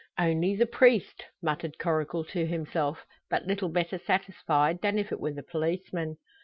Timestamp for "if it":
4.97-5.19